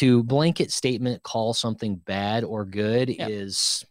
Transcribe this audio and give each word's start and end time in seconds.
to 0.00 0.22
blanket 0.22 0.70
statement 0.70 1.22
call 1.22 1.52
something 1.52 1.96
bad 1.96 2.42
or 2.42 2.64
good 2.64 3.10
Yep. 3.10 3.28
is 3.28 3.84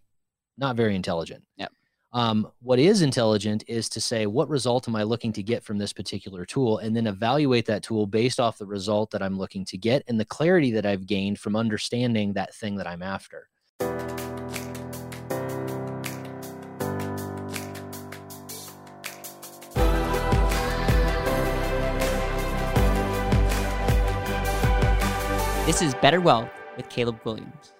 not 0.58 0.76
very 0.76 0.96
intelligent. 0.96 1.44
Yep. 1.58 1.72
Um, 2.14 2.52
what 2.64 2.80
is 2.80 3.04
intelligent 3.04 3.64
is 3.68 3.88
to 3.90 4.02
say, 4.02 4.26
what 4.26 4.50
result 4.50 4.88
am 4.88 4.96
I 4.96 5.04
looking 5.04 5.32
to 5.34 5.44
get 5.44 5.64
from 5.64 5.78
this 5.78 5.94
particular 5.94 6.46
tool? 6.46 6.80
And 6.80 6.96
then 6.96 7.06
evaluate 7.06 7.68
that 7.68 7.84
tool 7.84 8.08
based 8.08 8.40
off 8.40 8.58
the 8.58 8.66
result 8.66 9.12
that 9.12 9.22
I'm 9.22 9.38
looking 9.38 9.64
to 9.66 9.78
get 9.78 10.04
and 10.08 10.20
the 10.20 10.26
clarity 10.26 10.72
that 10.72 10.86
I've 10.88 11.06
gained 11.06 11.38
from 11.38 11.56
understanding 11.56 12.34
that 12.34 12.56
thing 12.56 12.78
that 12.78 12.88
I'm 12.88 13.04
after. 13.04 13.48
This 25.70 25.84
is 25.84 25.94
Better 25.94 26.20
Wealth 26.20 26.50
with 26.78 26.90
Caleb 26.90 27.22
Guilliams. 27.24 27.74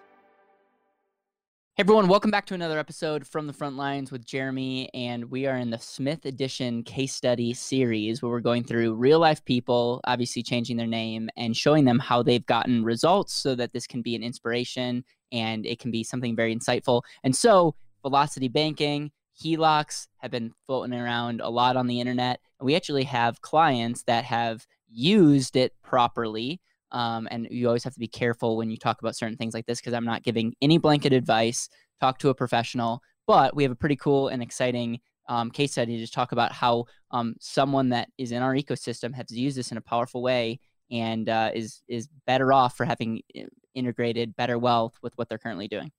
Hey 1.74 1.80
everyone, 1.80 2.08
welcome 2.08 2.30
back 2.30 2.46
to 2.46 2.54
another 2.54 2.78
episode 2.78 3.26
from 3.26 3.48
the 3.48 3.52
front 3.52 3.78
lines 3.78 4.12
with 4.12 4.24
Jeremy. 4.24 4.94
And 4.94 5.32
we 5.32 5.48
are 5.48 5.56
in 5.56 5.72
the 5.72 5.80
Smith 5.80 6.24
Edition 6.26 6.84
case 6.84 7.16
study 7.16 7.52
series 7.52 8.22
where 8.22 8.30
we're 8.30 8.42
going 8.42 8.64
through 8.64 8.94
real 8.94 9.18
life 9.18 9.44
people, 9.44 10.02
obviously 10.04 10.44
changing 10.44 10.78
their 10.78 10.86
name 10.86 11.32
and 11.36 11.58
showing 11.58 11.86
them 11.86 11.98
how 11.98 12.22
they've 12.22 12.46
gotten 12.46 12.84
results 12.84 13.34
so 13.34 13.56
that 13.56 13.74
this 13.74 13.88
can 13.88 14.04
be 14.04 14.14
an 14.14 14.22
inspiration 14.22 15.04
and 15.32 15.66
it 15.66 15.80
can 15.80 15.90
be 15.90 16.04
something 16.04 16.36
very 16.36 16.56
insightful. 16.56 17.02
And 17.24 17.36
so, 17.36 17.74
velocity 18.04 18.50
banking, 18.50 19.10
HELOCs 19.44 20.10
have 20.18 20.30
been 20.30 20.54
floating 20.68 20.94
around 20.94 21.42
a 21.42 21.50
lot 21.50 21.76
on 21.76 21.88
the 21.88 22.00
internet. 22.00 22.40
And 22.60 22.68
we 22.68 22.76
actually 22.76 23.06
have 23.06 23.42
clients 23.42 24.04
that 24.04 24.26
have 24.26 24.68
used 24.92 25.56
it 25.56 25.74
properly 25.82 26.62
um, 26.92 27.28
and 27.32 27.48
you 27.52 27.68
always 27.68 27.84
have 27.84 27.94
to 27.94 28.00
be 28.00 28.08
careful 28.08 28.58
when 28.58 28.70
you 28.70 28.78
talk 28.78 29.00
about 29.02 29.16
certain 29.16 29.38
things 29.38 29.54
like 29.54 29.66
this 29.66 29.80
because 29.80 29.94
I'm 29.94 30.06
not 30.06 30.24
giving 30.24 30.54
any 30.62 30.78
blanket 30.78 31.14
advice. 31.14 31.70
Talk 32.00 32.20
to 32.20 32.30
a 32.30 32.36
professional. 32.36 33.02
But 33.28 33.56
we 33.56 33.64
have 33.64 33.72
a 33.72 33.76
pretty 33.76 33.96
cool 33.96 34.30
and 34.30 34.42
exciting 34.42 35.00
um, 35.28 35.52
case 35.52 35.74
study 35.74 36.04
to 36.04 36.12
talk 36.12 36.32
about 36.32 36.52
how 36.52 36.86
um, 37.12 37.36
someone 37.40 37.90
that 37.90 38.10
is 38.18 38.32
in 38.32 38.42
our 38.42 38.56
ecosystem 38.56 39.14
has 39.14 39.30
used 39.30 39.56
this 39.56 39.72
in 39.72 39.78
a 39.78 39.82
powerful 39.82 40.24
way 40.24 40.60
and 40.92 41.30
uh, 41.30 41.52
is 41.54 41.84
is 41.88 42.10
better 42.26 42.52
off 42.52 42.76
for 42.76 42.86
having 42.86 43.22
uh, 43.38 43.44
integrated 43.76 44.36
better 44.36 44.58
wealth 44.58 44.98
with 45.04 45.14
what 45.16 45.30
they're 45.30 45.38
currently 45.38 45.68
doing. 45.68 45.92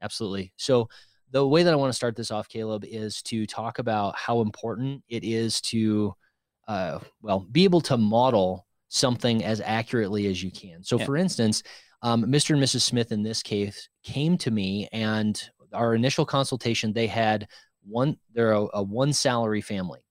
Absolutely. 0.00 0.52
So, 0.56 0.88
the 1.32 1.46
way 1.46 1.62
that 1.62 1.72
I 1.72 1.76
want 1.76 1.90
to 1.90 1.96
start 1.96 2.14
this 2.14 2.30
off, 2.30 2.48
Caleb, 2.48 2.84
is 2.86 3.22
to 3.22 3.46
talk 3.46 3.78
about 3.78 4.14
how 4.16 4.42
important 4.42 5.02
it 5.08 5.24
is 5.24 5.60
to, 5.62 6.14
uh, 6.68 6.98
well, 7.22 7.46
be 7.50 7.64
able 7.64 7.80
to 7.82 7.96
model 7.96 8.66
something 8.92 9.42
as 9.42 9.62
accurately 9.62 10.26
as 10.26 10.42
you 10.42 10.50
can. 10.50 10.82
So, 10.82 10.98
Yeah. 10.98 11.06
for 11.06 11.16
instance, 11.16 11.62
um, 12.02 12.24
Mr. 12.24 12.50
and 12.50 12.62
Mrs. 12.62 12.82
Smith 12.82 13.10
in 13.10 13.22
this 13.22 13.42
case 13.42 13.88
came 14.02 14.36
to 14.38 14.50
me, 14.50 14.86
and 14.92 15.42
our 15.72 15.94
initial 15.94 16.26
consultation, 16.26 16.92
they 16.92 17.06
had 17.06 17.48
one, 17.84 18.18
they're 18.34 18.52
a, 18.52 18.66
a 18.74 18.82
one 18.82 19.12
salary 19.14 19.62
family. 19.62 20.04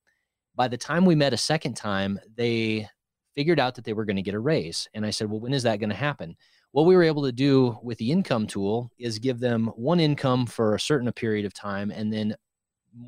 By 0.55 0.67
the 0.67 0.77
time 0.77 1.05
we 1.05 1.13
met 1.13 1.31
a 1.31 1.37
second 1.37 1.75
time, 1.75 2.19
they 2.35 2.89
figured 3.35 3.59
out 3.59 3.75
that 3.75 3.85
they 3.85 3.93
were 3.93 4.05
going 4.05 4.15
to 4.15 4.21
get 4.23 4.33
a 4.33 4.39
raise. 4.39 4.87
And 4.95 5.05
I 5.05 5.11
said, 5.11 5.29
Well, 5.29 5.39
when 5.39 5.53
is 5.53 5.63
that 5.63 5.79
going 5.79 5.89
to 5.91 5.95
happen? 5.95 6.35
What 6.71 6.85
we 6.85 6.95
were 6.95 7.03
able 7.03 7.23
to 7.23 7.31
do 7.31 7.77
with 7.83 7.97
the 7.99 8.11
income 8.11 8.47
tool 8.47 8.91
is 8.97 9.19
give 9.19 9.39
them 9.39 9.67
one 9.75 9.99
income 9.99 10.47
for 10.47 10.73
a 10.73 10.79
certain 10.79 11.11
period 11.13 11.45
of 11.45 11.53
time 11.53 11.91
and 11.91 12.11
then 12.11 12.35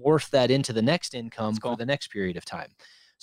morph 0.05 0.29
that 0.29 0.51
into 0.51 0.71
the 0.71 0.81
next 0.81 1.15
income 1.15 1.55
cool. 1.57 1.71
for 1.71 1.77
the 1.77 1.85
next 1.85 2.09
period 2.09 2.37
of 2.37 2.45
time. 2.45 2.69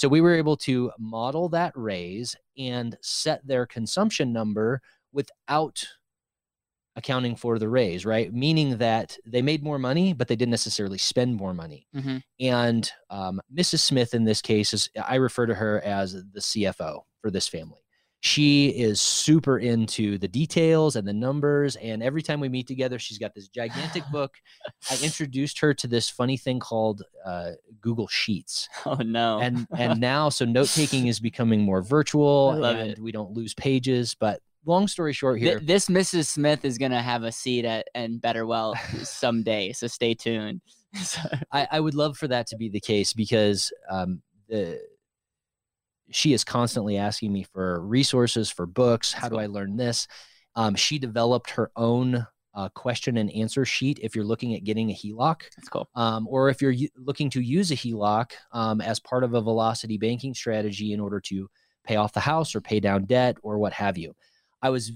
So 0.00 0.08
we 0.08 0.22
were 0.22 0.34
able 0.34 0.56
to 0.56 0.90
model 0.98 1.50
that 1.50 1.74
raise 1.76 2.34
and 2.56 2.96
set 3.02 3.46
their 3.46 3.66
consumption 3.66 4.32
number 4.32 4.80
without 5.12 5.84
accounting 6.96 7.36
for 7.36 7.58
the 7.58 7.68
raise, 7.68 8.06
right? 8.06 8.32
Meaning 8.32 8.78
that 8.78 9.18
they 9.26 9.42
made 9.42 9.62
more 9.62 9.78
money, 9.78 10.14
but 10.14 10.26
they 10.26 10.36
didn't 10.36 10.52
necessarily 10.52 10.96
spend 10.96 11.36
more 11.36 11.52
money. 11.52 11.86
Mm-hmm. 11.94 12.16
And 12.40 12.90
um, 13.10 13.42
Mrs. 13.54 13.80
Smith 13.80 14.14
in 14.14 14.24
this 14.24 14.40
case 14.40 14.72
is 14.72 14.88
I 15.06 15.16
refer 15.16 15.44
to 15.44 15.54
her 15.54 15.82
as 15.82 16.14
the 16.14 16.40
CFO 16.40 17.02
for 17.20 17.30
this 17.30 17.46
family. 17.46 17.82
She 18.22 18.68
is 18.68 19.00
super 19.00 19.58
into 19.58 20.18
the 20.18 20.28
details 20.28 20.96
and 20.96 21.08
the 21.08 21.12
numbers. 21.12 21.76
And 21.76 22.02
every 22.02 22.22
time 22.22 22.38
we 22.38 22.50
meet 22.50 22.66
together, 22.66 22.98
she's 22.98 23.18
got 23.18 23.34
this 23.34 23.48
gigantic 23.48 24.04
book. 24.12 24.34
I 24.90 24.98
introduced 25.02 25.58
her 25.60 25.72
to 25.74 25.86
this 25.86 26.10
funny 26.10 26.36
thing 26.36 26.60
called 26.60 27.02
uh, 27.24 27.52
Google 27.80 28.08
Sheets. 28.08 28.68
Oh 28.84 28.96
no! 28.96 29.40
And 29.40 29.66
and 29.76 30.00
now 30.12 30.28
so 30.28 30.44
note 30.44 30.68
taking 30.68 31.06
is 31.06 31.18
becoming 31.18 31.62
more 31.62 31.82
virtual 31.82 32.52
I 32.54 32.58
love 32.58 32.76
and 32.76 32.90
it. 32.92 32.98
we 32.98 33.10
don't 33.10 33.32
lose 33.32 33.54
pages. 33.54 34.14
But 34.14 34.40
long 34.66 34.86
story 34.86 35.14
short 35.14 35.40
Th- 35.40 35.52
here, 35.52 35.60
this 35.60 35.86
Mrs. 35.86 36.26
Smith 36.26 36.64
is 36.64 36.76
gonna 36.76 37.02
have 37.02 37.22
a 37.22 37.32
seat 37.32 37.64
at 37.64 37.88
and 37.94 38.20
Better 38.20 38.46
Well 38.46 38.74
someday, 39.02 39.72
so 39.72 39.86
stay 39.86 40.12
tuned. 40.14 40.60
I, 41.52 41.68
I 41.70 41.80
would 41.80 41.94
love 41.94 42.18
for 42.18 42.28
that 42.28 42.48
to 42.48 42.56
be 42.56 42.68
the 42.68 42.80
case 42.80 43.12
because 43.12 43.72
um, 43.88 44.20
the 44.48 44.80
she 46.10 46.32
is 46.32 46.44
constantly 46.44 46.96
asking 46.96 47.32
me 47.32 47.44
for 47.44 47.80
resources 47.80 48.50
for 48.50 48.66
books. 48.66 49.12
How 49.12 49.28
do 49.28 49.38
I 49.38 49.46
learn 49.46 49.76
this? 49.76 50.06
Um, 50.56 50.74
she 50.74 50.98
developed 50.98 51.50
her 51.50 51.70
own 51.76 52.26
uh, 52.54 52.68
question 52.70 53.16
and 53.16 53.30
answer 53.32 53.64
sheet. 53.64 54.00
If 54.02 54.16
you're 54.16 54.24
looking 54.24 54.54
at 54.54 54.64
getting 54.64 54.90
a 54.90 54.94
HELOC, 54.94 55.42
That's 55.56 55.68
cool. 55.68 55.88
um, 55.94 56.26
or 56.28 56.48
if 56.48 56.60
you're 56.60 56.72
u- 56.72 56.88
looking 56.96 57.30
to 57.30 57.40
use 57.40 57.70
a 57.70 57.76
HELOC 57.76 58.32
um, 58.52 58.80
as 58.80 58.98
part 58.98 59.22
of 59.22 59.34
a 59.34 59.40
velocity 59.40 59.98
banking 59.98 60.34
strategy 60.34 60.92
in 60.92 61.00
order 61.00 61.20
to 61.20 61.48
pay 61.84 61.96
off 61.96 62.12
the 62.12 62.20
house 62.20 62.54
or 62.54 62.60
pay 62.60 62.80
down 62.80 63.04
debt 63.04 63.36
or 63.42 63.58
what 63.58 63.72
have 63.72 63.96
you. 63.96 64.14
I 64.60 64.70
was, 64.70 64.92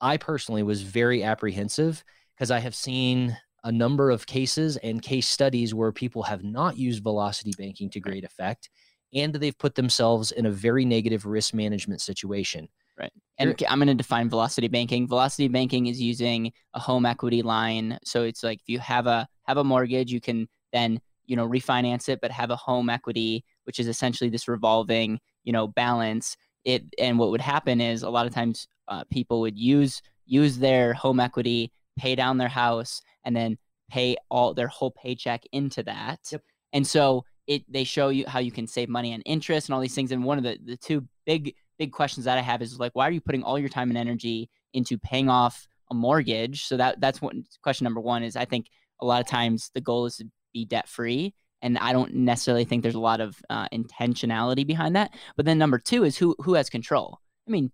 I 0.00 0.16
personally 0.16 0.62
was 0.62 0.82
very 0.82 1.24
apprehensive 1.24 2.04
because 2.36 2.50
I 2.50 2.60
have 2.60 2.74
seen 2.74 3.36
a 3.64 3.72
number 3.72 4.10
of 4.10 4.24
cases 4.26 4.76
and 4.78 5.02
case 5.02 5.26
studies 5.26 5.74
where 5.74 5.90
people 5.90 6.22
have 6.22 6.44
not 6.44 6.78
used 6.78 7.02
velocity 7.02 7.52
banking 7.58 7.90
to 7.90 8.00
great 8.00 8.22
effect 8.24 8.70
and 9.14 9.34
they've 9.34 9.56
put 9.58 9.74
themselves 9.74 10.32
in 10.32 10.46
a 10.46 10.50
very 10.50 10.84
negative 10.84 11.26
risk 11.26 11.54
management 11.54 12.00
situation. 12.00 12.68
Right. 12.98 13.12
And 13.38 13.48
You're- 13.50 13.66
I'm 13.68 13.78
going 13.78 13.88
to 13.88 13.94
define 13.94 14.28
velocity 14.28 14.68
banking. 14.68 15.06
Velocity 15.06 15.48
banking 15.48 15.86
is 15.86 16.00
using 16.00 16.52
a 16.74 16.80
home 16.80 17.06
equity 17.06 17.42
line. 17.42 17.98
So 18.04 18.24
it's 18.24 18.42
like 18.42 18.60
if 18.60 18.68
you 18.68 18.80
have 18.80 19.06
a 19.06 19.28
have 19.44 19.56
a 19.56 19.64
mortgage, 19.64 20.12
you 20.12 20.20
can 20.20 20.48
then 20.72 21.00
you 21.26 21.36
know 21.36 21.48
refinance 21.48 22.08
it, 22.08 22.20
but 22.20 22.30
have 22.30 22.50
a 22.50 22.56
home 22.56 22.90
equity, 22.90 23.44
which 23.64 23.78
is 23.78 23.86
essentially 23.86 24.30
this 24.30 24.48
revolving 24.48 25.20
you 25.44 25.52
know 25.52 25.68
balance. 25.68 26.36
It 26.64 26.82
and 26.98 27.18
what 27.18 27.30
would 27.30 27.40
happen 27.40 27.80
is 27.80 28.02
a 28.02 28.10
lot 28.10 28.26
of 28.26 28.34
times 28.34 28.66
uh, 28.88 29.04
people 29.10 29.40
would 29.40 29.56
use 29.56 30.02
use 30.26 30.58
their 30.58 30.92
home 30.92 31.20
equity, 31.20 31.72
pay 31.96 32.14
down 32.16 32.36
their 32.38 32.48
house, 32.48 33.00
and 33.24 33.36
then 33.36 33.56
pay 33.88 34.16
all 34.30 34.54
their 34.54 34.68
whole 34.68 34.90
paycheck 34.90 35.44
into 35.52 35.82
that. 35.84 36.18
Yep. 36.32 36.42
And 36.72 36.86
so 36.86 37.24
it 37.48 37.64
they 37.68 37.82
show 37.82 38.10
you 38.10 38.24
how 38.28 38.38
you 38.38 38.52
can 38.52 38.66
save 38.66 38.88
money 38.88 39.12
on 39.14 39.22
interest 39.22 39.68
and 39.68 39.74
all 39.74 39.80
these 39.80 39.94
things. 39.94 40.12
And 40.12 40.22
one 40.22 40.38
of 40.38 40.44
the 40.44 40.58
the 40.64 40.76
two 40.76 41.08
big 41.26 41.54
big 41.78 41.92
questions 41.92 42.26
that 42.26 42.38
I 42.38 42.42
have 42.42 42.62
is 42.62 42.78
like, 42.78 42.94
why 42.94 43.08
are 43.08 43.10
you 43.10 43.20
putting 43.20 43.42
all 43.42 43.58
your 43.58 43.70
time 43.70 43.88
and 43.88 43.98
energy 43.98 44.50
into 44.74 44.98
paying 44.98 45.28
off 45.28 45.66
a 45.90 45.94
mortgage? 45.94 46.66
So 46.66 46.76
that 46.76 47.00
that's 47.00 47.20
what 47.20 47.34
question 47.62 47.84
number 47.84 48.00
one 48.00 48.22
is. 48.22 48.36
I 48.36 48.44
think 48.44 48.66
a 49.00 49.06
lot 49.06 49.20
of 49.20 49.26
times 49.26 49.70
the 49.74 49.80
goal 49.80 50.06
is 50.06 50.16
to 50.18 50.26
be 50.52 50.66
debt 50.66 50.88
free, 50.88 51.34
and 51.62 51.78
I 51.78 51.92
don't 51.92 52.14
necessarily 52.14 52.64
think 52.64 52.82
there's 52.82 52.94
a 52.94 53.00
lot 53.00 53.20
of 53.20 53.36
uh, 53.48 53.66
intentionality 53.72 54.66
behind 54.66 54.94
that. 54.96 55.14
But 55.36 55.46
then 55.46 55.58
number 55.58 55.78
two 55.78 56.04
is 56.04 56.18
who 56.18 56.36
who 56.40 56.54
has 56.54 56.68
control. 56.68 57.18
I 57.48 57.50
mean, 57.50 57.72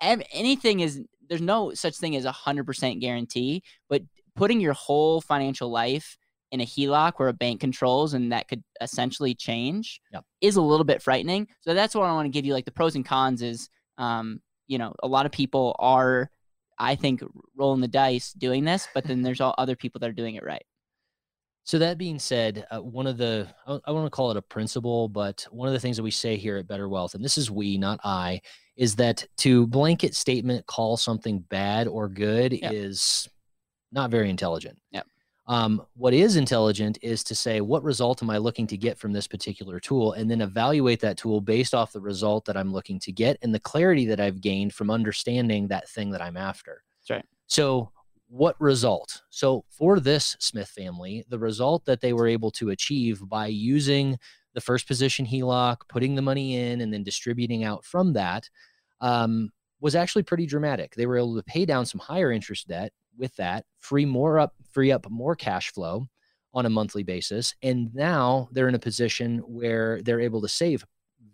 anything 0.00 0.80
is 0.80 1.02
there's 1.28 1.42
no 1.42 1.74
such 1.74 1.96
thing 1.96 2.16
as 2.16 2.24
a 2.24 2.32
hundred 2.32 2.64
percent 2.64 3.00
guarantee, 3.00 3.62
but 3.90 4.02
putting 4.34 4.60
your 4.60 4.72
whole 4.72 5.20
financial 5.20 5.70
life 5.70 6.16
in 6.52 6.60
a 6.60 6.64
HELOC 6.64 7.12
where 7.16 7.28
a 7.28 7.32
bank 7.32 7.60
controls 7.60 8.14
and 8.14 8.32
that 8.32 8.48
could 8.48 8.62
essentially 8.80 9.34
change 9.34 10.00
Yep. 10.12 10.24
is 10.40 10.56
a 10.56 10.62
little 10.62 10.84
bit 10.84 11.02
frightening. 11.02 11.46
So 11.60 11.74
that's 11.74 11.94
what 11.94 12.04
I 12.04 12.12
want 12.12 12.26
to 12.26 12.30
give 12.30 12.44
you. 12.44 12.52
Like 12.54 12.64
the 12.64 12.72
pros 12.72 12.96
and 12.96 13.04
cons 13.04 13.42
is, 13.42 13.68
um, 13.98 14.40
you 14.66 14.78
know, 14.78 14.94
a 15.02 15.06
lot 15.08 15.26
of 15.26 15.32
people 15.32 15.76
are, 15.78 16.30
I 16.78 16.94
think, 16.94 17.22
rolling 17.56 17.80
the 17.80 17.88
dice 17.88 18.32
doing 18.32 18.64
this, 18.64 18.88
but 18.94 19.04
then 19.04 19.22
there's 19.22 19.40
all 19.40 19.54
other 19.58 19.76
people 19.76 19.98
that 20.00 20.08
are 20.08 20.12
doing 20.14 20.34
it 20.34 20.42
right. 20.44 20.64
So 21.64 21.78
that 21.78 21.98
being 21.98 22.18
said, 22.18 22.66
uh, 22.70 22.78
one 22.78 23.06
of 23.06 23.16
the 23.16 23.46
I, 23.66 23.78
I 23.84 23.90
want 23.92 24.06
to 24.06 24.10
call 24.10 24.30
it 24.30 24.36
a 24.36 24.42
principle, 24.42 25.08
but 25.08 25.46
one 25.50 25.68
of 25.68 25.74
the 25.74 25.78
things 25.80 25.96
that 25.98 26.02
we 26.02 26.10
say 26.10 26.36
here 26.36 26.56
at 26.56 26.66
Better 26.66 26.88
Wealth, 26.88 27.14
and 27.14 27.24
this 27.24 27.38
is 27.38 27.50
we, 27.50 27.76
not 27.78 28.00
I, 28.02 28.40
is 28.76 28.96
that 28.96 29.26
to 29.38 29.66
blanket 29.66 30.14
statement 30.16 30.66
call 30.66 30.96
something 30.96 31.40
bad 31.50 31.86
or 31.86 32.08
good 32.08 32.54
Yep. 32.54 32.72
is 32.72 33.28
not 33.92 34.10
very 34.10 34.30
intelligent. 34.30 34.78
Yep. 34.90 35.06
Um, 35.50 35.82
what 35.96 36.14
is 36.14 36.36
intelligent 36.36 36.96
is 37.02 37.24
to 37.24 37.34
say 37.34 37.60
what 37.60 37.82
result 37.82 38.22
am 38.22 38.30
I 38.30 38.38
looking 38.38 38.68
to 38.68 38.76
get 38.76 38.96
from 38.96 39.12
this 39.12 39.26
particular 39.26 39.80
tool, 39.80 40.12
and 40.12 40.30
then 40.30 40.42
evaluate 40.42 41.00
that 41.00 41.16
tool 41.16 41.40
based 41.40 41.74
off 41.74 41.92
the 41.92 42.00
result 42.00 42.44
that 42.44 42.56
I'm 42.56 42.72
looking 42.72 43.00
to 43.00 43.10
get 43.10 43.36
and 43.42 43.52
the 43.52 43.58
clarity 43.58 44.06
that 44.06 44.20
I've 44.20 44.40
gained 44.40 44.72
from 44.72 44.92
understanding 44.92 45.66
that 45.66 45.88
thing 45.88 46.12
that 46.12 46.22
I'm 46.22 46.36
after. 46.36 46.84
That's 47.00 47.10
right. 47.10 47.24
So 47.48 47.90
what 48.28 48.54
result? 48.60 49.22
So 49.30 49.64
for 49.70 49.98
this 49.98 50.36
Smith 50.38 50.68
family, 50.68 51.24
the 51.28 51.38
result 51.40 51.84
that 51.86 52.00
they 52.00 52.12
were 52.12 52.28
able 52.28 52.52
to 52.52 52.70
achieve 52.70 53.20
by 53.28 53.48
using 53.48 54.20
the 54.54 54.60
first 54.60 54.86
position 54.86 55.26
HELOC, 55.26 55.78
putting 55.88 56.14
the 56.14 56.22
money 56.22 56.58
in, 56.58 56.80
and 56.80 56.92
then 56.92 57.02
distributing 57.02 57.64
out 57.64 57.84
from 57.84 58.12
that, 58.12 58.48
um, 59.00 59.50
was 59.80 59.96
actually 59.96 60.22
pretty 60.22 60.46
dramatic. 60.46 60.94
They 60.94 61.06
were 61.06 61.18
able 61.18 61.34
to 61.34 61.42
pay 61.42 61.64
down 61.64 61.86
some 61.86 61.98
higher 61.98 62.30
interest 62.30 62.68
debt 62.68 62.92
with 63.18 63.34
that, 63.34 63.64
free 63.80 64.04
more 64.04 64.38
up, 64.38 64.54
free 64.72 64.92
up 64.92 65.08
more 65.10 65.34
cash 65.36 65.72
flow 65.72 66.08
on 66.52 66.66
a 66.66 66.70
monthly 66.70 67.02
basis. 67.02 67.54
And 67.62 67.94
now 67.94 68.48
they're 68.52 68.68
in 68.68 68.74
a 68.74 68.80
position 68.80 69.38
where 69.38 70.00
they're 70.02 70.20
able 70.20 70.40
to 70.42 70.48
save 70.48 70.84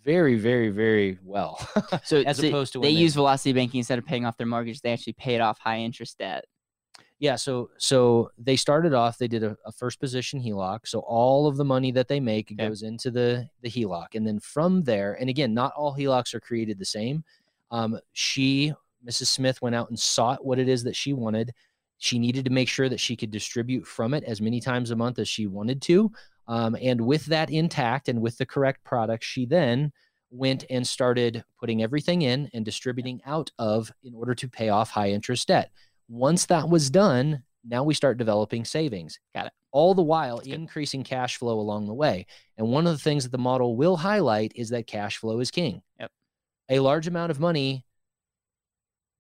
very, 0.04 0.36
very, 0.36 0.68
very 0.70 1.18
well. 1.22 1.58
So 2.04 2.18
as 2.26 2.38
so 2.38 2.46
opposed 2.46 2.72
to 2.74 2.80
they 2.80 2.92
when 2.92 2.96
use 2.96 3.14
velocity 3.14 3.52
banking 3.52 3.78
instead 3.78 3.98
of 3.98 4.06
paying 4.06 4.24
off 4.24 4.36
their 4.36 4.46
mortgage, 4.46 4.80
they 4.80 4.92
actually 4.92 5.14
paid 5.14 5.40
off 5.40 5.58
high 5.58 5.78
interest 5.78 6.18
debt. 6.18 6.44
Yeah, 7.18 7.36
so 7.36 7.70
so 7.78 8.30
they 8.36 8.56
started 8.56 8.92
off. 8.92 9.16
They 9.16 9.26
did 9.26 9.42
a, 9.42 9.56
a 9.64 9.72
first 9.72 9.98
position 9.98 10.40
HELOC. 10.40 10.80
So 10.84 11.00
all 11.00 11.46
of 11.46 11.56
the 11.56 11.64
money 11.64 11.90
that 11.92 12.08
they 12.08 12.20
make 12.20 12.52
Okay. 12.52 12.68
goes 12.68 12.82
into 12.82 13.10
the 13.10 13.48
the 13.62 13.70
HELOC, 13.70 14.14
and 14.14 14.26
then 14.26 14.38
from 14.38 14.82
there, 14.82 15.14
and 15.14 15.30
again, 15.30 15.54
not 15.54 15.72
all 15.74 15.96
HELOCs 15.96 16.34
are 16.34 16.40
created 16.40 16.78
the 16.78 16.84
same. 16.84 17.24
Um, 17.70 17.98
she, 18.12 18.74
Mrs. 19.04 19.28
Smith, 19.28 19.62
went 19.62 19.74
out 19.74 19.88
and 19.88 19.98
sought 19.98 20.44
what 20.44 20.58
it 20.58 20.68
is 20.68 20.84
that 20.84 20.94
she 20.94 21.14
wanted. 21.14 21.52
She 21.98 22.18
needed 22.18 22.44
to 22.44 22.50
make 22.50 22.68
sure 22.68 22.88
that 22.88 23.00
she 23.00 23.16
could 23.16 23.30
distribute 23.30 23.86
from 23.86 24.14
it 24.14 24.24
as 24.24 24.40
many 24.40 24.60
times 24.60 24.90
a 24.90 24.96
month 24.96 25.18
as 25.18 25.28
she 25.28 25.46
wanted 25.46 25.80
to. 25.82 26.12
Um, 26.48 26.76
and 26.80 27.00
with 27.00 27.26
that 27.26 27.50
intact 27.50 28.08
and 28.08 28.20
with 28.20 28.38
the 28.38 28.46
correct 28.46 28.84
product, 28.84 29.24
she 29.24 29.46
then 29.46 29.92
went 30.30 30.64
and 30.70 30.86
started 30.86 31.44
putting 31.58 31.82
everything 31.82 32.22
in 32.22 32.50
and 32.52 32.64
distributing 32.64 33.20
out 33.24 33.50
of 33.58 33.90
in 34.04 34.14
order 34.14 34.34
to 34.34 34.48
pay 34.48 34.68
off 34.68 34.90
high 34.90 35.10
interest 35.10 35.48
debt. 35.48 35.70
Once 36.08 36.46
that 36.46 36.68
was 36.68 36.90
done, 36.90 37.42
now 37.68 37.82
we 37.82 37.94
start 37.94 38.18
developing 38.18 38.64
savings. 38.64 39.18
Got 39.34 39.46
it. 39.46 39.52
All 39.72 39.94
the 39.94 40.02
while 40.02 40.36
That's 40.36 40.48
good. 40.48 40.54
increasing 40.54 41.02
cash 41.02 41.36
flow 41.36 41.58
along 41.58 41.86
the 41.86 41.94
way. 41.94 42.26
And 42.56 42.68
one 42.68 42.86
of 42.86 42.92
the 42.92 43.02
things 43.02 43.24
that 43.24 43.32
the 43.32 43.38
model 43.38 43.76
will 43.76 43.96
highlight 43.96 44.52
is 44.54 44.70
that 44.70 44.86
cash 44.86 45.16
flow 45.16 45.40
is 45.40 45.50
king. 45.50 45.82
Yep. 46.00 46.10
A 46.68 46.78
large 46.80 47.06
amount 47.06 47.30
of 47.30 47.40
money 47.40 47.84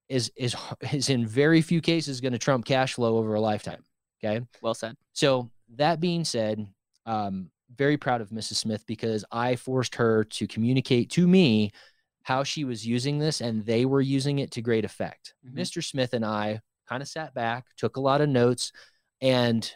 is 0.08 0.30
is 0.36 0.54
is 0.92 1.08
in 1.08 1.26
very 1.26 1.62
few 1.62 1.80
cases 1.80 2.20
going 2.20 2.32
to 2.32 2.38
trump 2.38 2.64
cash 2.64 2.94
flow 2.94 3.16
over 3.18 3.34
a 3.34 3.40
lifetime. 3.40 3.84
Okay. 4.22 4.44
Well 4.62 4.74
said. 4.74 4.96
So 5.12 5.50
that 5.76 6.00
being 6.00 6.24
said, 6.24 6.66
um, 7.04 7.50
very 7.76 7.96
proud 7.96 8.20
of 8.20 8.30
Mrs. 8.30 8.54
Smith 8.56 8.84
because 8.86 9.24
I 9.32 9.56
forced 9.56 9.96
her 9.96 10.24
to 10.24 10.46
communicate 10.46 11.10
to 11.10 11.26
me 11.26 11.72
how 12.22 12.42
she 12.42 12.64
was 12.64 12.86
using 12.86 13.18
this, 13.18 13.40
and 13.40 13.64
they 13.64 13.84
were 13.84 14.00
using 14.00 14.40
it 14.40 14.50
to 14.52 14.60
great 14.62 14.84
effect. 14.84 15.34
Mhm. 15.46 15.58
Mr. 15.60 15.84
Smith 15.84 16.12
and 16.12 16.24
I 16.24 16.60
kind 16.88 17.02
of 17.02 17.08
sat 17.08 17.34
back, 17.34 17.66
took 17.76 17.96
a 17.96 18.00
lot 18.00 18.20
of 18.20 18.28
notes, 18.28 18.72
and 19.20 19.70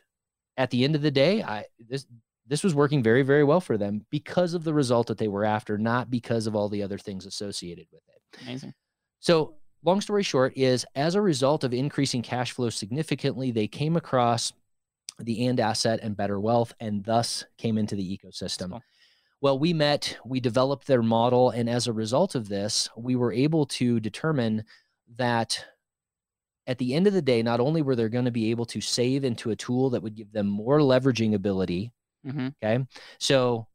at 0.56 0.70
the 0.70 0.84
end 0.84 0.94
of 0.94 1.02
the 1.02 1.10
day, 1.10 1.42
I 1.42 1.64
this 1.78 2.06
this 2.46 2.64
was 2.64 2.74
working 2.74 3.02
very 3.02 3.22
very 3.22 3.44
well 3.44 3.60
for 3.60 3.78
them 3.78 4.06
because 4.10 4.54
of 4.54 4.64
the 4.64 4.74
result 4.74 5.06
that 5.08 5.18
they 5.18 5.28
were 5.28 5.44
after, 5.44 5.78
not 5.78 6.10
because 6.10 6.46
of 6.46 6.56
all 6.56 6.68
the 6.68 6.82
other 6.82 6.98
things 6.98 7.26
associated 7.26 7.86
with 7.92 8.02
it. 8.08 8.42
Amazing. 8.42 8.74
So, 9.20 9.59
long 9.84 10.00
story 10.00 10.22
short, 10.22 10.52
is 10.56 10.84
as 10.94 11.14
a 11.14 11.20
result 11.20 11.64
of 11.64 11.72
increasing 11.72 12.22
cash 12.22 12.52
flow 12.52 12.70
significantly, 12.70 13.50
they 13.50 13.66
came 13.66 13.96
across 13.96 14.52
the 15.18 15.46
and 15.46 15.60
asset 15.60 16.00
and 16.02 16.16
better 16.16 16.40
wealth, 16.40 16.72
and 16.80 17.04
thus 17.04 17.44
came 17.58 17.78
into 17.78 17.94
the 17.94 18.18
ecosystem. 18.18 18.70
cool. 18.70 18.82
Well, 19.42 19.58
we 19.58 19.72
met, 19.72 20.18
we 20.24 20.40
developed 20.40 20.86
their 20.86 21.02
model, 21.02 21.50
and 21.50 21.68
as 21.68 21.86
a 21.86 21.92
result 21.92 22.34
of 22.34 22.48
this, 22.48 22.88
we 22.96 23.16
were 23.16 23.32
able 23.32 23.66
to 23.66 24.00
determine 24.00 24.64
that 25.16 25.64
at 26.66 26.78
the 26.78 26.94
end 26.94 27.06
of 27.06 27.12
the 27.12 27.22
day, 27.22 27.42
not 27.42 27.58
only 27.58 27.82
were 27.82 27.96
they 27.96 28.08
going 28.08 28.26
to 28.26 28.30
be 28.30 28.50
able 28.50 28.66
to 28.66 28.80
save 28.80 29.24
into 29.24 29.50
a 29.50 29.56
tool 29.56 29.90
that 29.90 30.02
would 30.02 30.14
give 30.14 30.30
them 30.32 30.46
more 30.46 30.78
leveraging 30.78 31.34
ability, 31.34 31.90
hmm 32.24 32.48
Okay. 32.62 32.84
So 33.18 33.66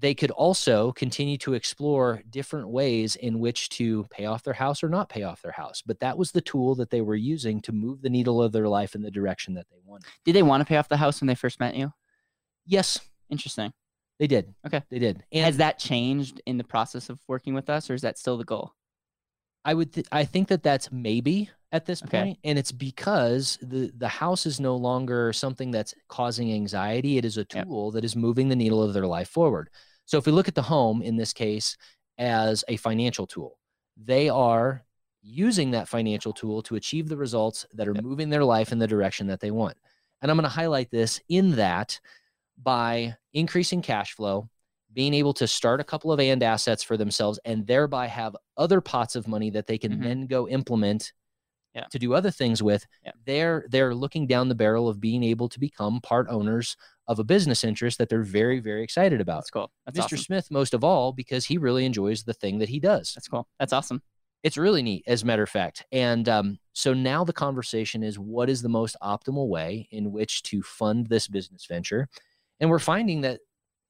they 0.00 0.14
could 0.14 0.30
also 0.30 0.92
continue 0.92 1.36
to 1.38 1.54
explore 1.54 2.22
different 2.30 2.68
ways 2.68 3.16
in 3.16 3.40
which 3.40 3.68
to 3.70 4.04
pay 4.10 4.26
off 4.26 4.44
their 4.44 4.54
house 4.54 4.82
or 4.84 4.88
not 4.88 5.08
pay 5.08 5.24
off 5.24 5.42
their 5.42 5.52
house. 5.52 5.82
But 5.84 5.98
that 6.00 6.16
was 6.16 6.30
the 6.30 6.40
tool 6.40 6.74
that 6.76 6.90
they 6.90 7.00
were 7.00 7.16
using 7.16 7.60
to 7.62 7.72
move 7.72 8.02
the 8.02 8.10
needle 8.10 8.40
of 8.42 8.52
their 8.52 8.68
life 8.68 8.94
in 8.94 9.02
the 9.02 9.10
direction 9.10 9.54
that 9.54 9.66
they 9.70 9.78
wanted. 9.84 10.06
Did 10.24 10.34
they 10.34 10.42
want 10.42 10.60
to 10.60 10.64
pay 10.64 10.76
off 10.76 10.88
the 10.88 10.96
house 10.96 11.20
when 11.20 11.26
they 11.26 11.34
first 11.34 11.58
met 11.60 11.74
you? 11.74 11.92
Yes, 12.64 13.00
Interesting. 13.30 13.72
they 14.18 14.26
did. 14.26 14.54
Okay. 14.66 14.82
They 14.90 14.98
did. 14.98 15.24
And 15.32 15.44
Has 15.44 15.56
that 15.58 15.78
changed 15.78 16.40
in 16.46 16.58
the 16.58 16.64
process 16.64 17.10
of 17.10 17.20
working 17.28 17.54
with 17.54 17.68
us, 17.68 17.90
or 17.90 17.94
is 17.94 18.02
that 18.02 18.18
still 18.18 18.36
the 18.38 18.44
goal? 18.44 18.72
I 19.64 19.74
would 19.74 19.92
th- 19.92 20.06
I 20.12 20.24
think 20.24 20.48
that 20.48 20.62
that's 20.62 20.90
maybe 20.92 21.50
at 21.72 21.84
this 21.84 22.02
Okay. 22.02 22.20
point, 22.20 22.38
and 22.44 22.58
it's 22.58 22.72
because 22.72 23.58
the 23.60 23.92
the 23.96 24.08
house 24.08 24.46
is 24.46 24.60
no 24.60 24.76
longer 24.76 25.32
something 25.32 25.70
that's 25.70 25.94
causing 26.08 26.52
anxiety. 26.52 27.18
It 27.18 27.24
is 27.24 27.36
a 27.36 27.46
Yep. 27.52 27.66
tool 27.66 27.90
that 27.90 28.04
is 28.04 28.16
moving 28.16 28.48
the 28.48 28.56
needle 28.56 28.82
of 28.82 28.94
their 28.94 29.06
life 29.06 29.28
forward. 29.28 29.68
So 30.08 30.16
if 30.16 30.24
we 30.24 30.32
look 30.32 30.48
at 30.48 30.54
the 30.54 30.62
home 30.62 31.02
in 31.02 31.16
this 31.16 31.34
case 31.34 31.76
as 32.16 32.64
a 32.66 32.78
financial 32.78 33.26
tool, 33.26 33.58
they 34.02 34.30
are 34.30 34.82
using 35.20 35.70
that 35.72 35.86
financial 35.86 36.32
tool 36.32 36.62
to 36.62 36.76
achieve 36.76 37.10
the 37.10 37.16
results 37.16 37.66
that 37.74 37.86
are 37.86 37.94
moving 38.02 38.30
their 38.30 38.42
life 38.44 38.72
in 38.72 38.78
the 38.78 38.86
direction 38.86 39.26
that 39.26 39.38
they 39.40 39.50
want. 39.50 39.76
And 40.22 40.30
I'm 40.30 40.38
going 40.38 40.44
to 40.44 40.48
highlight 40.48 40.90
this 40.90 41.20
in 41.28 41.56
that 41.56 42.00
by 42.62 43.16
increasing 43.34 43.82
cash 43.82 44.14
flow, 44.14 44.48
being 44.94 45.12
able 45.12 45.34
to 45.34 45.46
start 45.46 45.78
a 45.78 45.84
couple 45.84 46.10
of 46.10 46.20
and 46.20 46.42
assets 46.42 46.82
for 46.82 46.96
themselves 46.96 47.38
and 47.44 47.66
thereby 47.66 48.06
have 48.06 48.34
other 48.56 48.80
pots 48.80 49.14
of 49.14 49.28
money 49.28 49.50
that 49.50 49.66
they 49.66 49.76
can 49.76 49.92
Mhm. 49.98 50.02
then 50.02 50.26
go 50.26 50.48
implement 50.48 51.12
Yeah. 51.74 51.84
to 51.90 51.98
do 51.98 52.14
other 52.14 52.30
things 52.30 52.62
with 52.62 52.86
Yeah. 53.04 53.12
they're 53.26 53.66
they're 53.68 53.94
looking 53.94 54.26
down 54.26 54.48
the 54.48 54.54
barrel 54.54 54.88
of 54.88 55.00
being 55.00 55.22
able 55.22 55.50
to 55.50 55.60
become 55.60 56.00
part 56.00 56.26
owners 56.30 56.76
of 57.08 57.18
a 57.18 57.24
business 57.24 57.64
interest 57.64 57.98
that 57.98 58.08
they're 58.08 58.22
very 58.22 58.60
very 58.60 58.82
excited 58.84 59.20
about 59.20 59.38
That's 59.38 59.50
cool. 59.50 59.70
That's 59.86 59.98
mr 59.98 60.04
awesome. 60.04 60.18
smith 60.18 60.50
most 60.50 60.74
of 60.74 60.84
all 60.84 61.12
because 61.12 61.44
he 61.46 61.58
really 61.58 61.84
enjoys 61.84 62.22
the 62.22 62.34
thing 62.34 62.58
that 62.58 62.68
he 62.68 62.78
does 62.78 63.12
That's 63.14 63.28
cool. 63.28 63.48
That's 63.58 63.72
awesome. 63.72 64.02
it's 64.42 64.56
really 64.56 64.82
neat 64.82 65.04
as 65.06 65.22
a 65.22 65.26
matter 65.26 65.42
of 65.42 65.48
fact 65.50 65.84
and 65.90 66.28
um, 66.28 66.58
so 66.74 66.94
now 66.94 67.24
the 67.24 67.32
conversation 67.32 68.02
is 68.04 68.18
what 68.18 68.48
is 68.48 68.62
the 68.62 68.68
most 68.68 68.96
optimal 69.02 69.48
way 69.48 69.88
in 69.90 70.12
which 70.12 70.42
to 70.44 70.62
fund 70.62 71.08
this 71.08 71.26
business 71.26 71.66
venture 71.66 72.08
and 72.60 72.70
we're 72.70 72.78
finding 72.78 73.22
that 73.22 73.40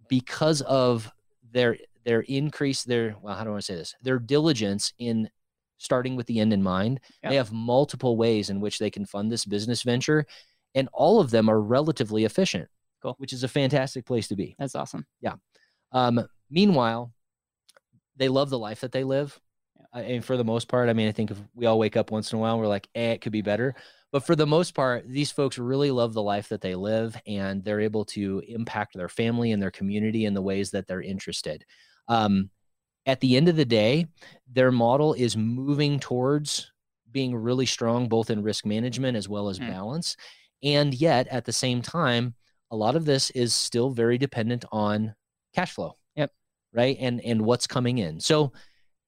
because 0.08 0.62
of 0.62 1.10
their 1.52 1.76
their 2.04 2.20
increase 2.22 2.84
their 2.84 3.16
well 3.20 3.34
how 3.34 3.44
do 3.44 3.54
i 3.54 3.60
say 3.60 3.74
this 3.74 3.94
their 4.02 4.18
diligence 4.18 4.92
in 4.98 5.28
starting 5.78 6.16
with 6.16 6.26
the 6.26 6.40
end 6.40 6.52
in 6.52 6.62
mind 6.62 7.00
they 7.22 7.36
have 7.36 7.52
multiple 7.52 8.16
ways 8.16 8.50
in 8.50 8.60
which 8.60 8.78
they 8.78 8.90
can 8.90 9.04
fund 9.04 9.30
this 9.30 9.44
business 9.44 9.82
venture 9.82 10.24
and 10.74 10.88
all 10.92 11.20
of 11.20 11.30
them 11.30 11.48
are 11.48 11.60
relatively 11.60 12.24
efficient 12.24 12.68
Cool. 13.02 13.14
which 13.18 13.32
is 13.32 13.44
a 13.44 13.48
fantastic 13.48 14.04
place 14.04 14.28
to 14.28 14.36
be 14.36 14.56
That's 14.58 14.74
awesome. 14.74 15.06
Yeah. 15.20 15.34
Um, 15.92 16.26
meanwhile, 16.50 17.12
they 18.16 18.28
love 18.28 18.50
the 18.50 18.58
life 18.58 18.80
that 18.80 18.92
they 18.92 19.04
live. 19.04 19.38
Uh, 19.94 19.98
and 20.00 20.24
for 20.24 20.36
the 20.36 20.44
most 20.44 20.68
part, 20.68 20.88
I 20.88 20.92
mean, 20.92 21.08
I 21.08 21.12
think 21.12 21.30
if 21.30 21.38
we 21.54 21.66
all 21.66 21.78
wake 21.78 21.96
up 21.96 22.10
once 22.10 22.32
in 22.32 22.38
a 22.38 22.40
while, 22.40 22.58
we're 22.58 22.66
like, 22.66 22.88
eh, 22.94 23.12
it 23.12 23.20
could 23.20 23.32
be 23.32 23.42
better. 23.42 23.74
But 24.10 24.24
for 24.24 24.34
the 24.34 24.46
most 24.46 24.74
part, 24.74 25.04
these 25.08 25.30
folks 25.30 25.58
really 25.58 25.90
love 25.90 26.14
the 26.14 26.22
life 26.22 26.48
that 26.48 26.60
they 26.60 26.74
live 26.74 27.16
and 27.26 27.62
they're 27.64 27.80
able 27.80 28.04
to 28.06 28.42
impact 28.48 28.94
their 28.94 29.08
family 29.08 29.52
and 29.52 29.62
their 29.62 29.70
community 29.70 30.24
in 30.24 30.34
the 30.34 30.42
ways 30.42 30.70
that 30.72 30.86
they're 30.86 31.02
interested. 31.02 31.64
Um, 32.08 32.50
at 33.06 33.20
the 33.20 33.36
end 33.36 33.48
of 33.48 33.56
the 33.56 33.64
day, 33.64 34.06
their 34.50 34.72
model 34.72 35.14
is 35.14 35.36
moving 35.36 36.00
towards 36.00 36.70
being 37.10 37.34
really 37.34 37.66
strong, 37.66 38.08
both 38.08 38.28
in 38.30 38.42
risk 38.42 38.66
management 38.66 39.16
as 39.16 39.28
well 39.28 39.48
as 39.48 39.58
Mm. 39.58 39.68
balance. 39.68 40.16
And 40.62 40.92
yet, 40.92 41.28
at 41.28 41.44
the 41.44 41.52
same 41.52 41.80
time, 41.82 42.34
a 42.70 42.76
lot 42.76 42.96
of 42.96 43.04
this 43.04 43.30
is 43.30 43.54
still 43.54 43.90
very 43.90 44.18
dependent 44.18 44.64
on 44.72 45.14
cash 45.54 45.72
flow. 45.72 45.94
Yep. 46.16 46.32
Right. 46.72 46.96
And 47.00 47.20
and 47.22 47.42
what's 47.42 47.66
coming 47.66 47.98
in. 47.98 48.20
So 48.20 48.52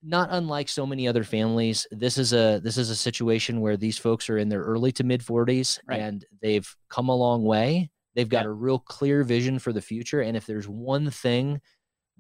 not 0.03 0.29
unlike 0.33 0.69
so 0.69 0.87
many 0.87 1.07
other 1.07 1.25
families, 1.25 1.87
this 1.91 2.17
is 2.17 2.33
a 2.33 2.61
this 2.65 2.79
is 2.79 2.89
a 2.91 2.97
situation 2.97 3.61
where 3.61 3.77
these 3.77 3.99
folks 3.99 4.31
are 4.31 4.39
in 4.39 4.49
their 4.49 4.63
early 4.63 4.93
to 4.93 5.05
mid 5.05 5.21
40s 5.23 5.79
Right. 5.87 6.01
and 6.01 6.25
they've 6.41 6.69
come 6.89 7.09
a 7.11 7.15
long 7.17 7.45
way. 7.45 7.91
They've 8.15 8.29
got 8.29 8.41
Yep. 8.45 8.47
a 8.47 8.53
real 8.53 8.79
clear 8.79 9.23
vision 9.25 9.59
for 9.59 9.73
the 9.73 9.83
future. 9.83 10.21
And 10.23 10.37
if 10.37 10.47
there's 10.47 10.67
one 10.69 11.11
thing 11.11 11.61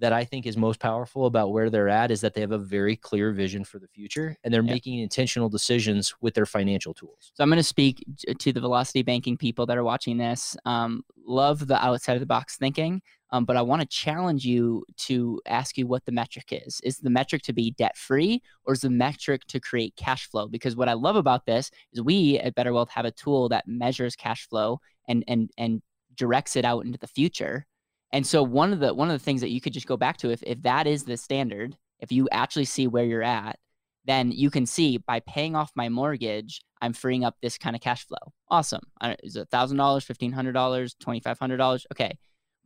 that 0.00 0.12
I 0.12 0.24
think 0.24 0.46
is 0.46 0.56
most 0.56 0.80
powerful 0.80 1.26
about 1.26 1.52
where 1.52 1.70
they're 1.70 1.88
at 1.88 2.10
is 2.10 2.20
that 2.22 2.34
they 2.34 2.40
have 2.40 2.52
a 2.52 2.58
very 2.58 2.96
clear 2.96 3.32
vision 3.32 3.64
for 3.64 3.78
the 3.78 3.88
future 3.88 4.36
and 4.42 4.52
they're 4.52 4.62
making 4.62 4.98
intentional 4.98 5.48
decisions 5.48 6.14
with 6.20 6.34
their 6.34 6.46
financial 6.46 6.94
tools. 6.94 7.32
So 7.34 7.44
I'm 7.44 7.50
going 7.50 7.58
to 7.58 7.62
speak 7.62 8.04
to 8.38 8.52
the 8.52 8.60
velocity 8.60 9.02
banking 9.02 9.36
people 9.36 9.66
that 9.66 9.76
are 9.76 9.84
watching 9.84 10.16
this. 10.16 10.56
Um, 10.64 11.04
love 11.24 11.66
the 11.66 11.82
outside 11.84 12.14
of 12.14 12.20
the 12.20 12.26
box 12.26 12.56
thinking, 12.56 13.02
um, 13.30 13.44
but 13.44 13.56
I 13.56 13.62
want 13.62 13.82
to 13.82 13.88
challenge 13.88 14.44
you 14.44 14.84
to 14.98 15.40
ask 15.46 15.76
you 15.78 15.86
what 15.86 16.04
the 16.04 16.12
metric 16.12 16.48
is. 16.50 16.80
Is 16.82 16.98
the 16.98 17.10
metric 17.10 17.42
to 17.42 17.52
be 17.52 17.72
debt 17.72 17.96
free, 17.96 18.42
or 18.64 18.72
is 18.72 18.80
the 18.80 18.90
metric 18.90 19.42
to 19.48 19.60
create 19.60 19.94
cash 19.96 20.28
flow? 20.28 20.48
Because 20.48 20.76
what 20.76 20.88
I 20.88 20.94
love 20.94 21.16
about 21.16 21.46
this 21.46 21.70
is 21.92 22.02
we 22.02 22.38
at 22.38 22.54
Better 22.54 22.72
Wealth 22.72 22.90
have 22.90 23.04
a 23.04 23.12
tool 23.12 23.48
that 23.50 23.68
measures 23.68 24.16
cash 24.16 24.48
flow 24.48 24.80
and 25.08 25.24
and 25.28 25.50
and 25.56 25.82
directs 26.16 26.56
it 26.56 26.64
out 26.64 26.84
into 26.84 26.98
the 26.98 27.06
future. 27.06 27.66
And 28.12 28.26
so 28.26 28.42
one 28.42 28.72
of 28.72 28.80
the 28.80 28.92
one 28.92 29.10
of 29.10 29.18
the 29.18 29.24
things 29.24 29.40
that 29.40 29.50
you 29.50 29.60
could 29.60 29.72
just 29.72 29.86
go 29.86 29.96
back 29.96 30.16
to 30.18 30.30
if 30.30 30.42
if 30.42 30.62
that 30.62 30.86
is 30.86 31.04
the 31.04 31.16
standard, 31.16 31.76
if 32.00 32.10
you 32.10 32.28
actually 32.32 32.64
see 32.64 32.86
where 32.86 33.04
you're 33.04 33.22
at, 33.22 33.58
then 34.04 34.32
you 34.32 34.50
can 34.50 34.66
see 34.66 34.98
by 34.98 35.20
paying 35.20 35.54
off 35.54 35.70
my 35.74 35.88
mortgage, 35.88 36.60
I'm 36.80 36.92
freeing 36.92 37.24
up 37.24 37.36
this 37.40 37.58
kind 37.58 37.76
of 37.76 37.82
cash 37.82 38.06
flow. 38.06 38.32
Awesome. 38.48 38.82
Is 39.22 39.36
it 39.36 39.48
thousand 39.50 39.76
dollars, 39.76 40.04
fifteen 40.04 40.32
hundred 40.32 40.52
dollars, 40.52 40.94
twenty 40.98 41.20
five 41.20 41.38
hundred 41.38 41.58
dollars? 41.58 41.86
Okay, 41.92 42.18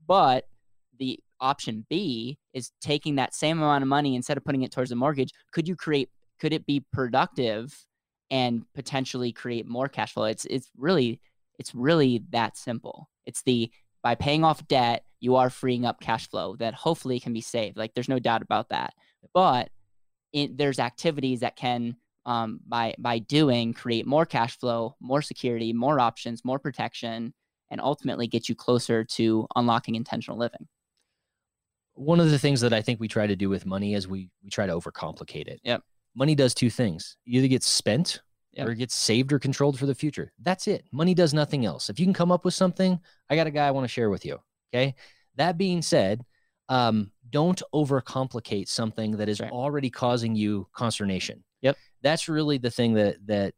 but 0.06 0.44
the 0.98 1.18
option 1.40 1.84
B 1.90 2.38
is 2.54 2.70
taking 2.80 3.16
that 3.16 3.34
same 3.34 3.58
amount 3.58 3.82
of 3.82 3.88
money 3.88 4.14
instead 4.14 4.36
of 4.36 4.44
putting 4.44 4.62
it 4.62 4.72
towards 4.72 4.90
the 4.90 4.96
mortgage. 4.96 5.32
Could 5.52 5.68
you 5.68 5.76
create 5.76 6.08
could 6.40 6.52
it 6.52 6.66
be 6.66 6.84
productive 6.92 7.84
and 8.30 8.64
potentially 8.74 9.32
create 9.32 9.66
more 9.66 9.88
cash 9.88 10.14
flow? 10.14 10.24
It's 10.24 10.46
it's 10.46 10.70
really 10.76 11.20
it's 11.58 11.74
really 11.74 12.22
that 12.30 12.56
simple. 12.56 13.08
It's 13.26 13.42
the 13.42 13.70
by 14.02 14.14
paying 14.14 14.44
off 14.44 14.66
debt, 14.68 15.03
you 15.24 15.36
are 15.36 15.48
freeing 15.48 15.86
up 15.86 16.00
cash 16.00 16.28
flow 16.28 16.54
that 16.56 16.74
hopefully 16.74 17.18
can 17.18 17.32
be 17.32 17.40
saved. 17.40 17.78
Like 17.78 17.94
there's 17.94 18.10
no 18.10 18.18
doubt 18.18 18.42
about 18.42 18.68
that. 18.68 18.92
But 19.32 19.70
it, 20.34 20.58
there's 20.58 20.78
activities 20.78 21.40
that 21.40 21.56
can 21.56 21.96
um, 22.26 22.60
by 22.68 22.94
by 22.98 23.18
doing 23.20 23.72
create 23.72 24.06
more 24.06 24.26
cash 24.26 24.58
flow, 24.58 24.96
more 25.00 25.22
security, 25.22 25.72
more 25.72 25.98
options, 25.98 26.44
more 26.44 26.58
protection, 26.58 27.32
and 27.70 27.80
ultimately 27.80 28.26
get 28.26 28.48
you 28.48 28.54
closer 28.54 29.02
to 29.04 29.46
unlocking 29.56 29.94
intentional 29.94 30.38
living. 30.38 30.68
One 31.94 32.20
of 32.20 32.30
the 32.30 32.38
things 32.38 32.60
that 32.60 32.72
I 32.72 32.82
think 32.82 33.00
we 33.00 33.08
try 33.08 33.26
to 33.26 33.36
do 33.36 33.48
with 33.48 33.64
money 33.64 33.94
is 33.94 34.06
we 34.06 34.30
we 34.42 34.50
try 34.50 34.66
to 34.66 34.72
overcomplicate 34.74 35.48
it. 35.48 35.60
Yep. 35.64 35.82
Money 36.14 36.34
does 36.34 36.52
two 36.54 36.70
things. 36.70 37.16
You 37.24 37.38
either 37.38 37.48
gets 37.48 37.66
spent 37.66 38.20
Yep. 38.56 38.68
or 38.68 38.70
it 38.70 38.76
gets 38.76 38.94
saved 38.94 39.32
or 39.32 39.40
controlled 39.40 39.78
for 39.80 39.86
the 39.86 39.96
future. 39.96 40.32
That's 40.40 40.68
it. 40.68 40.84
Money 40.92 41.12
does 41.12 41.34
nothing 41.34 41.64
else. 41.64 41.90
If 41.90 41.98
you 41.98 42.06
can 42.06 42.14
come 42.14 42.30
up 42.30 42.44
with 42.44 42.54
something, 42.54 43.00
I 43.28 43.34
got 43.34 43.48
a 43.48 43.50
guy 43.50 43.66
I 43.66 43.72
want 43.72 43.82
to 43.84 43.88
share 43.88 44.10
with 44.10 44.24
you. 44.24 44.38
Okay. 44.74 44.94
That 45.36 45.56
being 45.58 45.82
said, 45.82 46.24
um, 46.68 47.10
don't 47.30 47.60
overcomplicate 47.74 48.68
something 48.68 49.12
that 49.18 49.28
is 49.28 49.40
Right. 49.40 49.52
already 49.52 49.90
causing 49.90 50.34
you 50.34 50.68
consternation. 50.72 51.44
Yep. 51.62 51.76
That's 52.02 52.28
really 52.28 52.58
the 52.58 52.70
thing 52.70 52.94
that 52.94 53.24
that 53.26 53.54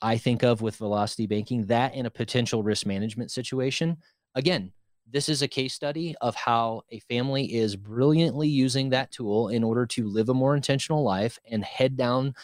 I 0.00 0.16
think 0.16 0.44
of 0.44 0.62
with 0.62 0.76
velocity 0.76 1.26
banking. 1.26 1.66
That 1.66 1.94
in 1.94 2.06
a 2.06 2.10
potential 2.10 2.62
risk 2.62 2.86
management 2.86 3.30
situation. 3.30 3.96
Again, 4.34 4.72
this 5.10 5.28
is 5.28 5.42
a 5.42 5.48
case 5.48 5.74
study 5.74 6.14
of 6.20 6.34
how 6.36 6.82
a 6.90 7.00
family 7.00 7.54
is 7.54 7.74
brilliantly 7.76 8.48
using 8.48 8.90
that 8.90 9.10
tool 9.10 9.48
in 9.48 9.64
order 9.64 9.86
to 9.86 10.06
live 10.06 10.28
a 10.28 10.34
more 10.34 10.54
intentional 10.54 11.02
life 11.02 11.38
and 11.50 11.64
head 11.64 11.96
down 11.96 12.34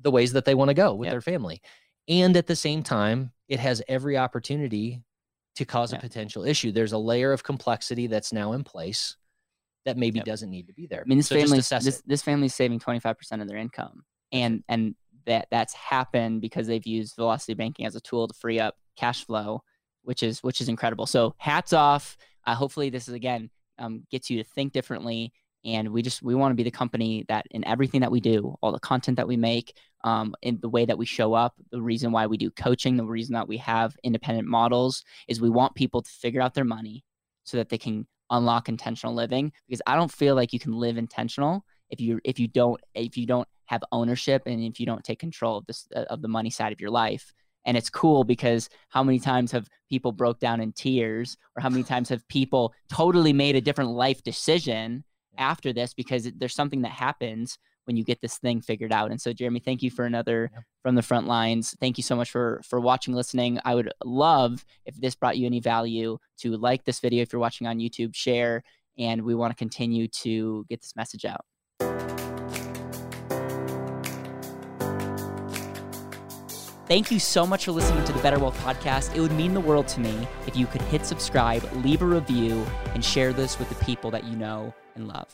the 0.00 0.10
ways 0.10 0.32
that 0.32 0.44
they 0.44 0.54
want 0.54 0.68
to 0.68 0.74
go 0.74 0.94
with 0.94 1.06
Yep. 1.06 1.12
their 1.12 1.20
family. 1.20 1.60
And 2.08 2.36
at 2.36 2.46
the 2.46 2.56
same 2.56 2.82
time, 2.82 3.32
it 3.48 3.60
has 3.60 3.82
every 3.88 4.16
opportunity 4.16 5.02
to 5.56 5.64
cause 5.64 5.92
Yeah. 5.92 5.98
a 5.98 6.00
potential 6.00 6.44
issue. 6.44 6.72
There's 6.72 6.92
a 6.92 6.98
layer 6.98 7.32
of 7.32 7.42
complexity 7.42 8.06
that's 8.06 8.32
now 8.32 8.52
in 8.52 8.64
place 8.64 9.16
that 9.84 9.96
maybe 9.96 10.18
Yep. 10.18 10.26
doesn't 10.26 10.50
need 10.50 10.66
to 10.66 10.72
be 10.72 10.86
there. 10.86 11.00
I 11.00 11.04
mean, 11.08 11.18
this 11.18 11.28
So 11.28 11.34
family 11.36 11.58
this 11.58 12.02
this 12.06 12.22
family's 12.22 12.54
saving 12.54 12.78
25% 12.80 13.42
of 13.42 13.48
their 13.48 13.56
income. 13.58 14.04
And 14.32 14.62
and 14.68 14.94
that 15.26 15.48
that's 15.50 15.74
happened 15.74 16.40
because 16.40 16.66
they've 16.66 16.86
used 16.86 17.16
velocity 17.16 17.54
banking 17.54 17.86
as 17.86 17.94
a 17.94 18.00
tool 18.00 18.28
to 18.28 18.34
free 18.34 18.60
up 18.60 18.76
cash 18.96 19.24
flow, 19.24 19.62
which 20.02 20.22
is 20.22 20.42
which 20.42 20.60
is 20.60 20.68
incredible. 20.68 21.06
So 21.06 21.34
hats 21.38 21.72
off. 21.72 22.16
Uh, 22.46 22.54
hopefully 22.54 22.90
this 22.90 23.08
is 23.08 23.14
again 23.14 23.50
um, 23.78 24.04
gets 24.10 24.30
you 24.30 24.42
to 24.42 24.44
think 24.44 24.72
differently 24.72 25.32
and 25.64 25.90
we 25.90 26.00
just 26.02 26.22
we 26.22 26.34
want 26.34 26.52
to 26.52 26.56
be 26.56 26.62
the 26.62 26.70
company 26.70 27.24
that 27.28 27.46
in 27.50 27.66
everything 27.66 28.00
that 28.00 28.10
we 28.10 28.20
do 28.20 28.56
all 28.62 28.72
the 28.72 28.80
content 28.80 29.16
that 29.16 29.28
we 29.28 29.36
make 29.36 29.76
um, 30.04 30.34
in 30.42 30.58
the 30.60 30.68
way 30.68 30.84
that 30.84 30.98
we 30.98 31.06
show 31.06 31.34
up. 31.34 31.54
The 31.70 31.82
reason 31.82 32.12
why 32.12 32.26
we 32.26 32.36
do 32.36 32.50
coaching 32.50 32.96
the 32.96 33.04
reason 33.04 33.34
that 33.34 33.48
we 33.48 33.58
have 33.58 33.96
independent 34.02 34.48
models 34.48 35.04
is 35.28 35.40
we 35.40 35.50
want 35.50 35.74
people 35.74 36.02
to 36.02 36.10
figure 36.10 36.40
out 36.40 36.54
their 36.54 36.64
money 36.64 37.04
so 37.44 37.56
that 37.56 37.68
they 37.68 37.78
can 37.78 38.06
unlock 38.30 38.68
intentional 38.68 39.14
living. 39.14 39.52
Because 39.68 39.82
i 39.86 39.96
don't 39.96 40.12
feel 40.12 40.34
like 40.34 40.52
you 40.52 40.60
can 40.60 40.72
live 40.72 40.96
intentional 40.96 41.64
if 41.90 42.00
you 42.00 42.20
if 42.24 42.38
you 42.38 42.48
don't 42.48 42.80
if 42.94 43.16
you 43.16 43.26
don't 43.26 43.48
have 43.66 43.82
ownership 43.92 44.42
and 44.46 44.60
if 44.62 44.80
you 44.80 44.86
don't 44.86 45.04
take 45.04 45.18
control 45.18 45.58
of 45.58 45.66
this 45.66 45.86
uh, 45.94 46.04
of 46.10 46.22
the 46.22 46.28
money 46.28 46.50
side 46.50 46.72
of 46.72 46.80
your 46.80 46.90
life. 46.90 47.32
And 47.66 47.76
it's 47.76 47.90
cool 47.90 48.24
because 48.24 48.70
how 48.88 49.02
many 49.02 49.18
times 49.18 49.52
have 49.52 49.68
people 49.90 50.12
broke 50.12 50.40
down 50.40 50.60
in 50.60 50.72
tears 50.72 51.36
or 51.54 51.62
how 51.62 51.68
many 51.68 51.84
times 51.84 52.08
have 52.08 52.26
people 52.28 52.72
totally 52.88 53.34
made 53.34 53.54
a 53.54 53.60
different 53.60 53.90
life 53.90 54.22
decision 54.22 55.04
after 55.36 55.72
this 55.72 55.92
because 55.92 56.30
there's 56.36 56.54
something 56.54 56.82
that 56.82 56.92
happens 56.92 57.58
when 57.90 57.96
you 57.96 58.04
get 58.04 58.20
this 58.20 58.38
thing 58.38 58.60
figured 58.60 58.92
out 58.92 59.10
and 59.10 59.20
so 59.20 59.32
jeremy 59.32 59.58
thank 59.58 59.82
you 59.82 59.90
for 59.90 60.04
another 60.04 60.48
Yeah. 60.52 60.60
from 60.84 60.94
the 60.94 61.02
front 61.02 61.26
lines 61.26 61.74
thank 61.80 61.98
you 61.98 62.04
so 62.04 62.14
much 62.14 62.30
for 62.30 62.60
for 62.64 62.78
watching 62.78 63.14
listening 63.14 63.58
i 63.64 63.74
would 63.74 63.92
love 64.04 64.64
if 64.86 64.94
this 64.94 65.16
brought 65.16 65.36
you 65.36 65.44
any 65.44 65.58
value 65.58 66.16
to 66.38 66.56
like 66.56 66.84
this 66.84 67.00
video 67.00 67.22
if 67.22 67.32
you're 67.32 67.40
watching 67.40 67.66
on 67.66 67.80
youtube 67.80 68.14
share 68.14 68.62
and 68.96 69.22
we 69.22 69.34
want 69.34 69.50
to 69.50 69.56
continue 69.56 70.06
to 70.06 70.64
get 70.68 70.80
this 70.80 70.94
message 70.94 71.24
out 71.24 71.44
Thank 76.86 77.12
you 77.12 77.20
so 77.20 77.46
much 77.46 77.66
for 77.66 77.70
listening 77.72 78.04
to 78.04 78.12
the 78.12 78.18
Better 78.18 78.40
Wealth 78.40 78.58
Podcast. 78.64 79.14
It 79.14 79.20
would 79.20 79.30
mean 79.30 79.54
the 79.54 79.60
world 79.60 79.86
to 79.88 80.00
me 80.00 80.26
if 80.48 80.56
you 80.56 80.66
could 80.66 80.82
hit 80.82 81.06
subscribe, 81.06 81.62
leave 81.84 82.02
a 82.02 82.06
review, 82.06 82.66
and 82.94 83.04
share 83.04 83.32
this 83.32 83.60
with 83.60 83.68
the 83.68 83.76
people 83.84 84.10
that 84.10 84.24
you 84.24 84.34
know 84.34 84.74
and 84.96 85.06
love. 85.06 85.28